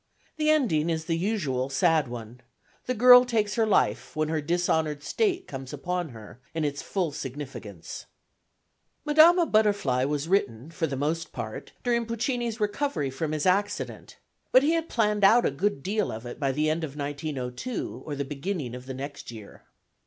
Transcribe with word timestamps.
The 0.37 0.49
ending 0.49 0.89
is 0.89 1.05
the 1.05 1.15
usual 1.15 1.69
sad 1.69 2.07
one 2.07 2.41
the 2.87 2.95
girl 2.95 3.23
takes 3.23 3.53
her 3.53 3.67
life 3.67 4.15
when 4.15 4.29
her 4.29 4.41
dishonoured 4.41 5.03
state 5.03 5.45
comes 5.47 5.73
upon 5.73 6.09
her 6.09 6.39
in 6.55 6.65
its 6.65 6.81
full 6.81 7.11
significance. 7.11 8.07
Madama 9.05 9.45
Butterfly 9.45 10.05
was 10.05 10.27
written 10.27 10.71
for 10.71 10.87
the 10.87 10.95
most 10.97 11.31
part 11.31 11.73
during 11.83 12.07
Puccini's 12.07 12.59
recovery 12.59 13.11
from 13.11 13.31
his 13.31 13.45
accident; 13.45 14.17
but 14.51 14.63
he 14.63 14.71
had 14.71 14.89
planned 14.89 15.23
out 15.23 15.45
a 15.45 15.51
good 15.51 15.83
deal 15.83 16.11
of 16.11 16.25
it 16.25 16.39
by 16.39 16.51
the 16.51 16.67
end 16.67 16.83
of 16.83 16.97
1902 16.97 18.01
or 18.03 18.15
the 18.15 18.25
beginning 18.25 18.73
of 18.73 18.87
the 18.87 18.95
next 18.95 19.29
year. 19.29 19.65